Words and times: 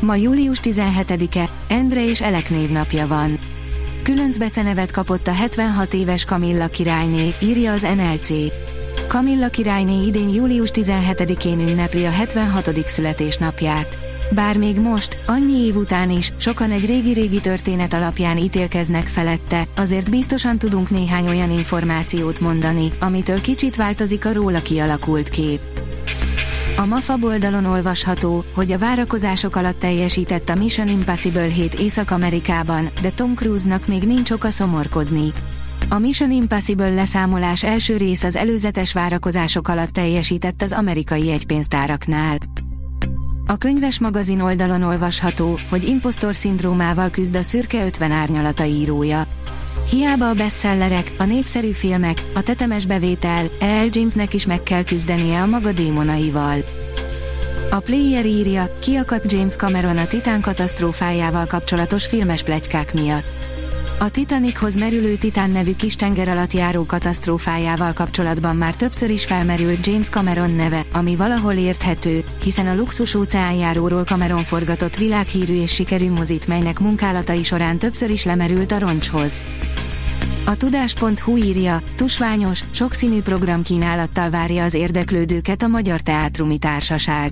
Ma 0.00 0.14
július 0.14 0.60
17-e, 0.62 1.48
Endre 1.68 2.08
és 2.08 2.20
Elek 2.20 2.50
névnapja 2.50 3.06
van. 3.06 3.38
Különc 4.02 4.38
becenevet 4.38 4.90
kapott 4.90 5.26
a 5.26 5.32
76 5.32 5.94
éves 5.94 6.24
Kamilla 6.24 6.66
királyné, 6.66 7.34
írja 7.40 7.72
az 7.72 7.86
NLC. 7.96 8.30
Kamilla 9.08 9.48
királyné 9.48 10.06
idén 10.06 10.28
július 10.28 10.70
17-én 10.72 11.60
ünnepli 11.60 12.04
a 12.04 12.10
76. 12.10 12.88
születésnapját. 12.88 13.98
Bár 14.34 14.56
még 14.56 14.80
most, 14.80 15.18
annyi 15.26 15.58
év 15.58 15.76
után 15.76 16.10
is, 16.10 16.32
sokan 16.36 16.70
egy 16.70 16.86
régi-régi 16.86 17.40
történet 17.40 17.94
alapján 17.94 18.36
ítélkeznek 18.36 19.06
felette, 19.06 19.68
azért 19.76 20.10
biztosan 20.10 20.58
tudunk 20.58 20.90
néhány 20.90 21.28
olyan 21.28 21.50
információt 21.50 22.40
mondani, 22.40 22.92
amitől 23.00 23.40
kicsit 23.40 23.76
változik 23.76 24.24
a 24.26 24.32
róla 24.32 24.62
kialakult 24.62 25.28
kép. 25.28 25.60
A 26.78 26.86
MAFA 26.86 27.18
oldalon 27.20 27.64
olvasható, 27.64 28.44
hogy 28.54 28.72
a 28.72 28.78
várakozások 28.78 29.56
alatt 29.56 29.78
teljesített 29.78 30.48
a 30.48 30.54
Mission 30.54 30.88
Impossible 30.88 31.46
7 31.46 31.74
Észak-Amerikában, 31.74 32.88
de 33.02 33.10
Tom 33.10 33.34
Cruise-nak 33.34 33.86
még 33.86 34.02
nincs 34.02 34.30
oka 34.30 34.50
szomorkodni. 34.50 35.32
A 35.88 35.98
Mission 35.98 36.30
Impossible 36.30 36.90
leszámolás 36.90 37.64
első 37.64 37.96
rész 37.96 38.22
az 38.22 38.36
előzetes 38.36 38.92
várakozások 38.92 39.68
alatt 39.68 39.92
teljesített 39.92 40.62
az 40.62 40.72
amerikai 40.72 41.30
egypénztáraknál. 41.30 42.38
A 43.46 43.56
könyves 43.56 44.00
magazin 44.00 44.40
oldalon 44.40 44.82
olvasható, 44.82 45.58
hogy 45.70 45.88
impostor 45.88 46.36
szindrómával 46.36 47.10
küzd 47.10 47.36
a 47.36 47.42
szürke 47.42 47.84
50 47.84 48.10
árnyalata 48.10 48.64
írója. 48.64 49.26
Hiába 49.90 50.28
a 50.28 50.34
bestsellerek, 50.34 51.12
a 51.18 51.24
népszerű 51.24 51.70
filmek, 51.70 52.22
a 52.34 52.42
tetemes 52.42 52.86
bevétel, 52.86 53.46
E.L. 53.60 53.88
Jamesnek 53.90 54.34
is 54.34 54.46
meg 54.46 54.62
kell 54.62 54.84
küzdenie 54.84 55.40
a 55.40 55.46
maga 55.46 55.72
démonaival. 55.72 56.58
A 57.70 57.80
Player 57.80 58.26
írja, 58.26 58.78
kiakadt 58.78 59.32
James 59.32 59.56
Cameron 59.56 59.98
a 59.98 60.06
Titán 60.06 60.40
katasztrófájával 60.40 61.46
kapcsolatos 61.46 62.06
filmes 62.06 62.42
plegykák 62.42 62.92
miatt. 62.92 63.24
A 63.98 64.10
Titanichoz 64.10 64.76
merülő 64.76 65.16
Titán 65.16 65.50
nevű 65.50 65.74
kis 65.74 65.96
tenger 65.96 66.28
alatt 66.28 66.52
járó 66.52 66.84
katasztrófájával 66.84 67.92
kapcsolatban 67.92 68.56
már 68.56 68.74
többször 68.74 69.10
is 69.10 69.24
felmerült 69.24 69.86
James 69.86 70.08
Cameron 70.08 70.50
neve, 70.50 70.82
ami 70.92 71.16
valahol 71.16 71.54
érthető, 71.54 72.24
hiszen 72.42 72.66
a 72.66 72.74
luxus 72.74 73.14
óceánjáróról 73.14 74.04
Cameron 74.04 74.44
forgatott 74.44 74.96
világhírű 74.96 75.54
és 75.54 75.74
sikerű 75.74 76.10
mozit, 76.10 76.46
melynek 76.46 76.78
munkálatai 76.78 77.42
során 77.42 77.78
többször 77.78 78.10
is 78.10 78.24
lemerült 78.24 78.72
a 78.72 78.78
roncshoz. 78.78 79.42
A 80.48 80.56
tudás.hu 80.56 81.36
írja, 81.36 81.82
tusványos, 81.96 82.64
sokszínű 82.70 83.20
programkínálattal 83.22 84.30
várja 84.30 84.64
az 84.64 84.74
érdeklődőket 84.74 85.62
a 85.62 85.66
Magyar 85.66 86.00
Teátrumi 86.00 86.58
Társaság. 86.58 87.30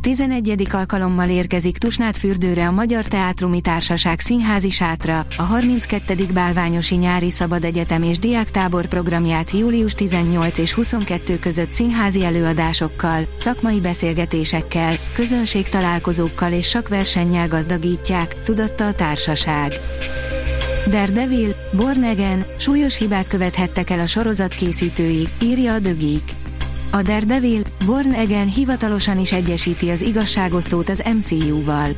11. 0.00 0.66
alkalommal 0.70 1.28
érkezik 1.28 1.78
Tusnád 1.78 2.16
fürdőre 2.16 2.66
a 2.66 2.70
Magyar 2.70 3.06
Teátrumi 3.06 3.60
Társaság 3.60 4.20
színházi 4.20 4.70
sátra, 4.70 5.26
a 5.36 5.42
32. 5.42 6.26
Bálványosi 6.34 6.94
Nyári 6.94 7.30
Szabad 7.30 7.64
Egyetem 7.64 8.02
és 8.02 8.18
Diáktábor 8.18 8.86
programját 8.86 9.50
július 9.50 9.92
18 9.92 10.58
és 10.58 10.72
22 10.72 11.38
között 11.38 11.70
színházi 11.70 12.24
előadásokkal, 12.24 13.28
szakmai 13.38 13.80
beszélgetésekkel, 13.80 14.96
közönségtalálkozókkal 15.14 16.52
és 16.52 16.68
sakversennyel 16.68 17.48
gazdagítják, 17.48 18.42
tudatta 18.42 18.86
a 18.86 18.92
társaság. 18.92 19.72
Daredevil, 20.88 21.54
Born 21.72 22.02
Again, 22.02 22.46
súlyos 22.58 22.96
hibát 22.96 23.28
követhettek 23.28 23.90
el 23.90 24.00
a 24.00 24.06
sorozat 24.06 24.54
készítői, 24.54 25.28
írja 25.40 25.72
a 25.72 25.80
The. 25.80 25.94
A 26.90 27.02
Daredevil, 27.02 27.62
Born 27.86 28.12
Again 28.12 28.48
hivatalosan 28.48 29.18
is 29.18 29.32
egyesíti 29.32 29.90
az 29.90 30.00
igazságosztót 30.00 30.88
az 30.88 31.02
MCU-val. 31.14 31.88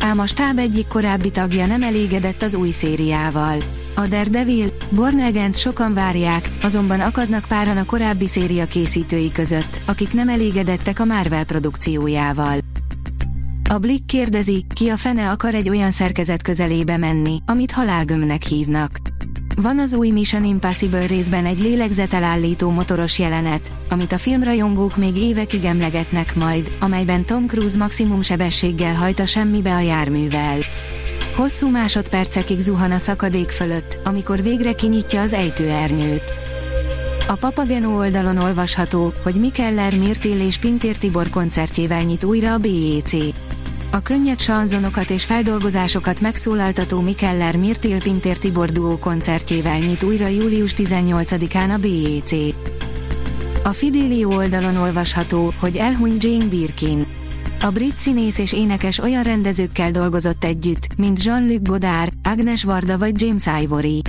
Ám 0.00 0.18
a 0.18 0.26
stáb 0.26 0.58
egyik 0.58 0.86
korábbi 0.86 1.30
tagja 1.30 1.66
nem 1.66 1.82
elégedett 1.82 2.42
az 2.42 2.54
új 2.54 2.70
szériával. 2.70 3.56
A 3.94 4.06
Daredevil, 4.06 4.72
Born 4.90 5.20
again 5.20 5.52
sokan 5.52 5.94
várják, 5.94 6.50
azonban 6.62 7.00
akadnak 7.00 7.44
páran 7.48 7.76
a 7.76 7.84
korábbi 7.84 8.26
széria 8.26 8.66
készítői 8.66 9.32
között, 9.32 9.80
akik 9.86 10.12
nem 10.12 10.28
elégedettek 10.28 11.00
a 11.00 11.04
Marvel 11.04 11.44
produkciójával. 11.44 12.58
A 13.72 13.78
Blick 13.78 14.06
kérdezi, 14.06 14.64
ki 14.74 14.88
a 14.88 14.96
fene 14.96 15.30
akar 15.30 15.54
egy 15.54 15.68
olyan 15.68 15.90
szerkezet 15.90 16.42
közelébe 16.42 16.96
menni, 16.96 17.38
amit 17.46 17.72
halálgömnek 17.72 18.42
hívnak. 18.42 18.90
Van 19.56 19.78
az 19.78 19.94
új 19.94 20.10
Mission 20.10 20.44
Impossible 20.44 21.06
részben 21.06 21.46
egy 21.46 21.58
lélegzetelállító 21.58 22.70
motoros 22.70 23.18
jelenet, 23.18 23.72
amit 23.88 24.12
a 24.12 24.18
filmrajongók 24.18 24.96
még 24.96 25.16
évekig 25.16 25.64
emlegetnek 25.64 26.34
majd, 26.34 26.72
amelyben 26.80 27.24
Tom 27.24 27.46
Cruise 27.46 27.78
maximum 27.78 28.22
sebességgel 28.22 28.94
hajt 28.94 29.18
a 29.18 29.26
semmibe 29.26 29.74
a 29.74 29.80
járművel. 29.80 30.58
Hosszú 31.36 31.68
másodpercekig 31.68 32.60
zuhan 32.60 32.90
a 32.90 32.98
szakadék 32.98 33.48
fölött, 33.48 33.98
amikor 34.04 34.42
végre 34.42 34.72
kinyitja 34.72 35.20
az 35.20 35.32
ejtőernyőt. 35.32 36.34
A 37.28 37.36
Papageno 37.36 37.96
oldalon 37.96 38.38
olvasható, 38.38 39.12
hogy 39.22 39.34
Mikeller 39.34 39.98
Mirtil 39.98 40.40
és 40.40 40.58
Pintér 40.58 40.96
Tibor 40.96 41.30
koncertjével 41.30 42.02
nyit 42.02 42.24
újra 42.24 42.52
a 42.52 42.58
BEC. 42.58 43.12
A 43.94 44.02
könnyed 44.02 44.40
sanzonokat 44.40 45.10
és 45.10 45.24
feldolgozásokat 45.24 46.20
megszólaltató 46.20 47.00
Mikeller 47.00 47.56
Mirtil 47.56 48.02
Pintér 48.02 48.38
Tibor 48.38 48.70
duó 48.70 48.98
koncertjével 48.98 49.78
nyit 49.78 50.02
újra 50.02 50.26
július 50.26 50.72
18-án 50.76 51.74
a 51.74 51.78
BEC. 51.78 52.54
A 53.62 53.72
Fidelio 53.72 54.36
oldalon 54.36 54.76
olvasható, 54.76 55.54
hogy 55.60 55.76
elhunyt 55.76 56.24
Jane 56.24 56.44
Birkin. 56.44 57.06
A 57.60 57.70
brit 57.70 57.98
színész 57.98 58.38
és 58.38 58.52
énekes 58.52 58.98
olyan 58.98 59.22
rendezőkkel 59.22 59.90
dolgozott 59.90 60.44
együtt, 60.44 60.86
mint 60.96 61.24
Jean-Luc 61.24 61.68
Godard, 61.68 62.12
Agnes 62.22 62.64
Varda 62.64 62.98
vagy 62.98 63.20
James 63.20 63.44
Ivory. 63.62 64.02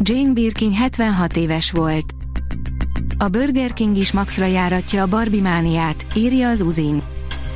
Jane 0.00 0.32
Birkin 0.32 0.72
76 0.72 1.36
éves 1.36 1.70
volt. 1.70 2.14
A 3.18 3.28
Burger 3.28 3.72
King 3.72 3.96
is 3.96 4.12
maxra 4.12 4.46
járatja 4.46 5.02
a 5.02 5.06
Barbie 5.06 5.40
mániát, 5.40 6.06
írja 6.14 6.48
az 6.48 6.60
Uzin. 6.60 7.11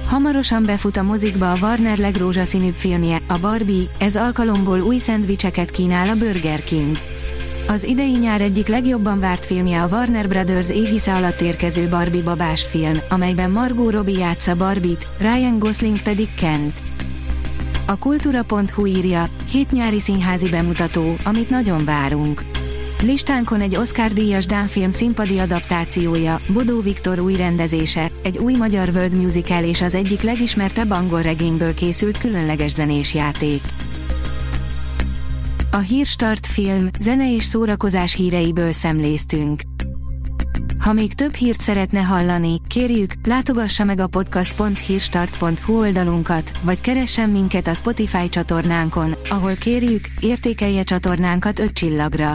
Hamarosan 0.07 0.63
befut 0.63 0.97
a 0.97 1.03
mozikba 1.03 1.53
a 1.53 1.57
Warner 1.61 1.99
legrózsaszínűbb 1.99 2.75
filmje, 2.75 3.19
a 3.29 3.39
Barbie, 3.39 3.85
ez 3.99 4.17
alkalomból 4.17 4.81
új 4.81 4.99
szendvicseket 4.99 5.71
kínál 5.71 6.09
a 6.09 6.15
Burger 6.15 6.65
King. 6.65 6.97
Az 7.67 7.85
idei 7.85 8.17
nyár 8.17 8.41
egyik 8.41 8.67
legjobban 8.67 9.21
várt 9.21 9.47
filmje 9.47 9.83
a 9.83 9.89
Warner 9.91 10.29
Brothers 10.29 10.71
égisze 10.71 11.15
alatt 11.15 11.41
érkező 11.41 11.89
Barbie 11.89 12.23
babás 12.23 12.65
film, 12.65 12.95
amelyben 13.09 13.51
Margot 13.51 13.93
Robbie 13.93 14.19
játsza 14.19 14.55
Barbie-t, 14.55 15.09
Ryan 15.19 15.59
Gosling 15.59 16.03
pedig 16.03 16.35
Kent. 16.35 16.83
A 17.87 17.97
kultúra.hu 17.99 18.87
írja, 18.87 19.27
hét 19.51 19.71
nyári 19.71 20.01
színházi 20.01 20.49
bemutató, 20.49 21.17
amit 21.25 21.51
nagyon 21.51 21.85
várunk. 21.85 22.56
Listánkon 23.03 23.61
egy 23.61 23.77
Oscar-díjas 23.77 24.47
Dánfilm 24.47 24.91
színpadi 24.91 25.39
adaptációja, 25.39 26.41
Bodó 26.49 26.81
Viktor 26.81 27.19
új 27.19 27.37
rendezése, 27.37 28.11
egy 28.23 28.39
új 28.39 28.55
magyar 28.55 28.89
world 28.89 29.15
musical 29.15 29.65
és 29.65 29.83
az 29.83 29.95
egyik 29.95 30.23
legismertebb 30.23 30.91
angol 30.91 31.23
regényből 31.23 31.75
készült 31.75 32.19
különleges 32.19 32.71
zenés 32.71 33.15
játék. 33.15 33.61
A 35.71 35.79
Hírstart 35.79 36.47
film, 36.47 36.89
zene 36.99 37.35
és 37.35 37.45
szórakozás 37.45 38.15
híreiből 38.15 38.73
szemléztünk. 38.73 39.61
Ha 40.79 40.93
még 40.93 41.15
több 41.15 41.35
hírt 41.35 41.61
szeretne 41.61 42.01
hallani, 42.01 42.61
kérjük, 42.69 43.13
látogassa 43.25 43.85
meg 43.85 44.01
a 44.01 44.07
podcast.hírstart.hu 44.07 45.79
oldalunkat, 45.79 46.51
vagy 46.63 46.81
keressen 46.81 47.31
minket 47.31 47.67
a 47.67 47.75
Spotify 47.75 48.29
csatornánkon, 48.29 49.15
ahol 49.29 49.55
kérjük, 49.55 50.07
értékelje 50.21 50.83
csatornánkat 50.83 51.59
5 51.59 51.73
csillagra. 51.73 52.35